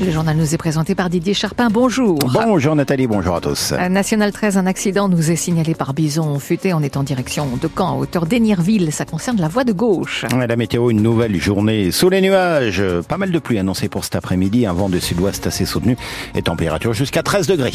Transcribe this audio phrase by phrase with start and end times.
[0.00, 1.70] Le journal nous est présenté par Didier Charpin.
[1.70, 2.20] Bonjour.
[2.32, 3.72] Bonjour Nathalie, bonjour à tous.
[3.72, 6.72] À National 13, un accident nous est signalé par Bison Futé.
[6.72, 8.92] On est en direction de Caen, à hauteur d'Enirville.
[8.92, 10.24] Ça concerne la voie de gauche.
[10.30, 12.82] La météo, une nouvelle journée sous les nuages.
[13.08, 14.66] Pas mal de pluie annoncée pour cet après-midi.
[14.66, 15.96] Un vent de sud-ouest assez soutenu
[16.36, 17.72] et température jusqu'à 13 degrés.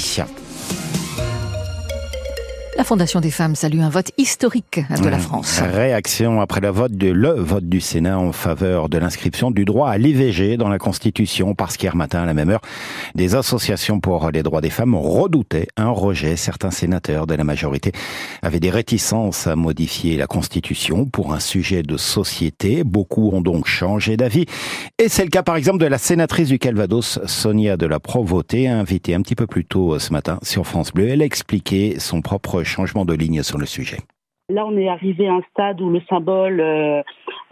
[2.84, 5.62] La Fondation des femmes salue un vote historique de la France.
[5.62, 9.90] Réaction après le vote de le vote du Sénat en faveur de l'inscription du droit
[9.90, 12.60] à l'IVG dans la Constitution parce qu'hier matin à la même heure,
[13.16, 16.36] des associations pour les droits des femmes redoutaient un rejet.
[16.36, 17.94] Certains sénateurs de la majorité
[18.42, 22.84] avaient des réticences à modifier la Constitution pour un sujet de société.
[22.84, 24.46] Beaucoup ont donc changé d'avis
[25.00, 28.68] et c'est le cas par exemple de la sénatrice du Calvados, Sonia de la Provoté,
[28.68, 31.08] invitée un petit peu plus tôt ce matin sur France Bleu.
[31.08, 34.00] Elle a expliqué son propre changement de ligne sur le sujet.
[34.50, 37.02] Là, on est arrivé à un stade où le symbole, euh,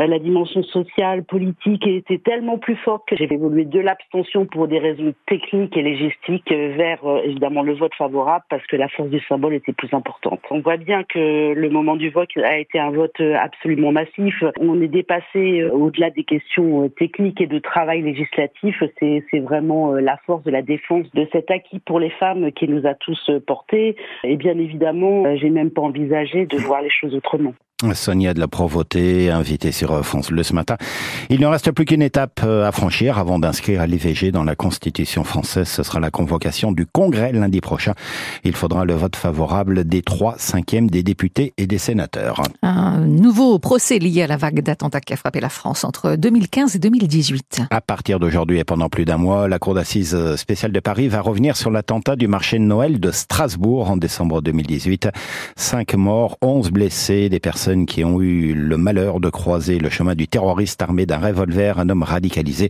[0.07, 4.79] la dimension sociale, politique était tellement plus forte que j'ai évolué de l'abstention pour des
[4.79, 9.19] raisons techniques et légistiques vers euh, évidemment le vote favorable parce que la force du
[9.27, 10.39] symbole était plus importante.
[10.49, 14.43] On voit bien que le moment du vote a été un vote absolument massif.
[14.59, 18.83] On est dépassé euh, au-delà des questions techniques et de travail législatif.
[18.99, 22.85] C'est vraiment la force de la défense de cet acquis pour les femmes qui nous
[22.85, 23.95] a tous portés.
[24.23, 27.53] Et bien évidemment, j'ai même pas envisagé de voir les choses autrement.
[27.93, 30.77] Sonia de la Provoté, invitée sur France Bleu ce matin.
[31.29, 34.55] Il ne reste plus qu'une étape euh, à franchir avant d'inscrire à l'IVG dans la
[34.55, 35.67] Constitution française.
[35.67, 37.93] Ce sera la convocation du Congrès lundi prochain.
[38.43, 42.43] Il faudra le vote favorable des trois cinquièmes des députés et des sénateurs.
[42.61, 46.75] Un nouveau procès lié à la vague d'attentats qui a frappé la France entre 2015
[46.75, 47.63] et 2018.
[47.69, 51.21] À partir d'aujourd'hui et pendant plus d'un mois, la Cour d'assises spéciale de Paris va
[51.21, 55.09] revenir sur l'attentat du marché de Noël de Strasbourg en décembre 2018.
[55.55, 60.15] Cinq morts, onze blessés, des personnes qui ont eu le malheur de croiser le chemin
[60.15, 62.69] du terroriste armé d'un revolver, un homme radicalisé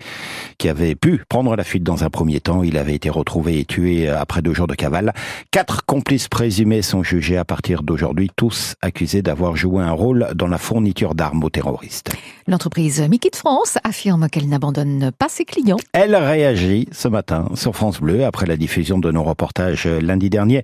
[0.58, 2.64] qui avait pu prendre la fuite dans un premier temps.
[2.64, 5.14] Il avait été retrouvé et tué après deux jours de cavale.
[5.52, 10.48] Quatre complices présumés sont jugés à partir d'aujourd'hui, tous accusés d'avoir joué un rôle dans
[10.48, 12.12] la fourniture d'armes aux terroristes.
[12.48, 15.78] L'entreprise Mickey de France affirme qu'elle n'abandonne pas ses clients.
[15.94, 20.64] Elle réagit ce matin sur France Bleu après la diffusion de nos reportages lundi dernier.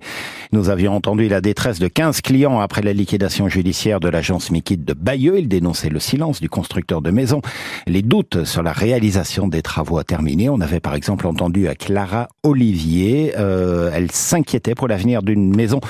[0.52, 4.76] Nous avions entendu la détresse de 15 clients après la liquidation judiciaire de l'agence Mickey
[4.76, 5.38] de Bayeux.
[5.38, 7.40] Il dénonçait le silence du constructeur de maisons,
[7.86, 10.50] les doutes sur la réalisation des travaux à terminer.
[10.50, 15.80] On avait par exemple entendu à Clara Olivier, euh, elle s'inquiétait pour l'avenir d'une maison,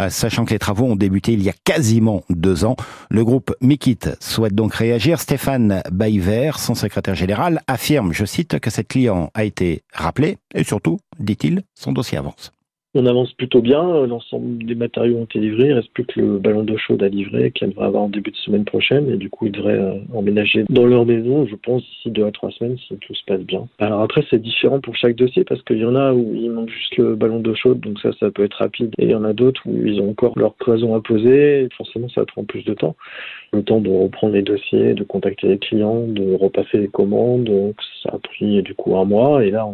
[0.00, 2.74] euh, sachant que les travaux ont débuté il y a quasiment deux ans.
[3.08, 5.20] Le groupe Mikit souhaite donc réagir.
[5.20, 10.64] Stéphane Baïver, son secrétaire général, affirme, je cite, que cette client a été rappelée et
[10.64, 12.50] surtout, dit-il, son dossier avance.
[12.98, 16.38] On avance plutôt bien, l'ensemble des matériaux ont été livrés, il reste plus que le
[16.38, 19.28] ballon d'eau chaude à livrer qu'elle devrait avoir en début de semaine prochaine et du
[19.28, 22.78] coup ils devraient euh, emménager dans leur maison, je pense, d'ici deux à trois semaines
[22.78, 23.68] si tout se passe bien.
[23.80, 26.70] Alors après c'est différent pour chaque dossier parce qu'il y en a où il manque
[26.70, 29.24] juste le ballon d'eau chaude, donc ça ça peut être rapide et il y en
[29.24, 32.64] a d'autres où ils ont encore leur cloison à poser, et forcément ça prend plus
[32.64, 32.96] de temps.
[33.52, 37.74] Le temps de reprendre les dossiers, de contacter les clients, de repasser les commandes, donc
[38.02, 39.68] ça a pris du coup un mois et là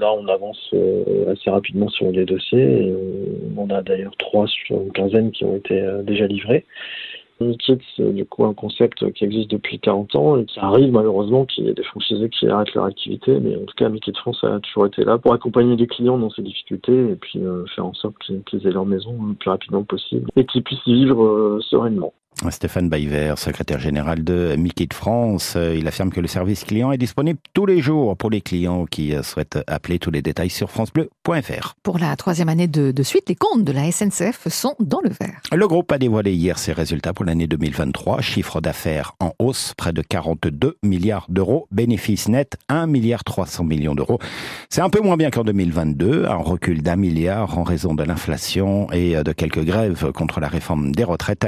[0.00, 2.88] là, on avance euh, assez rapidement sur les dossiers.
[2.88, 2.94] Et
[3.56, 6.64] on a d'ailleurs trois sur une quinzaine qui ont été euh, déjà livrés.
[7.40, 11.46] Nikit, c'est du coup un concept qui existe depuis 40 ans et qui arrive malheureusement
[11.46, 13.38] qu'il y ait des franchisés qui arrêtent leur activité.
[13.40, 16.28] Mais en tout cas, de France a toujours été là pour accompagner les clients dans
[16.30, 19.84] ces difficultés et puis euh, faire en sorte qu'ils aient leur maison le plus rapidement
[19.84, 22.12] possible et qu'ils puissent y vivre sereinement.
[22.48, 26.90] Stéphane Baïver, secrétaire général de Mickey de France, euh, il affirme que le service client
[26.90, 30.48] est disponible tous les jours pour les clients qui euh, souhaitent appeler tous les détails
[30.48, 30.70] sur
[31.30, 31.74] francebleu.fr.
[31.82, 35.10] Pour la troisième année de, de, suite, les comptes de la SNCF sont dans le
[35.10, 35.40] vert.
[35.52, 38.20] Le groupe a dévoilé hier ses résultats pour l'année 2023.
[38.20, 41.66] Chiffre d'affaires en hausse, près de 42 milliards d'euros.
[41.70, 44.18] Bénéfice net, 1 milliard 300 millions d'euros.
[44.68, 48.90] C'est un peu moins bien qu'en 2022, un recul d'un milliard en raison de l'inflation
[48.92, 51.46] et de quelques grèves contre la réforme des retraites.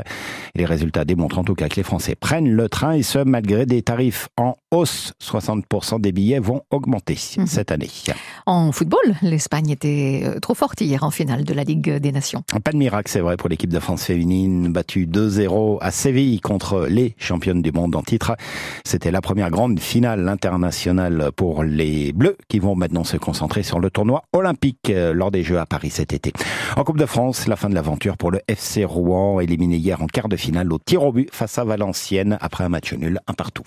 [0.54, 3.66] Les résultats démontrent en tout cas que les Français prennent le train et ce malgré
[3.66, 5.12] des tarifs en hausse.
[5.22, 7.46] 60% des billets vont augmenter mhm.
[7.46, 7.90] cette année.
[8.46, 12.42] En football, l'Espagne était euh, trop forte hier en finale de la Ligue des Nations.
[12.62, 16.86] Pas de miracle, c'est vrai, pour l'équipe de France féminine, battue 2-0 à Séville contre
[16.88, 18.36] les championnes du monde en titre.
[18.84, 23.80] C'était la première grande finale internationale pour les Bleus qui vont maintenant se concentrer sur
[23.80, 26.32] le tournoi olympique euh, lors des Jeux à Paris cet été.
[26.76, 30.06] En Coupe de France, la fin de l'aventure pour le FC Rouen, éliminé hier en
[30.06, 33.34] quart de finale au tir au but face à Valenciennes après un match nul un
[33.34, 33.64] partout.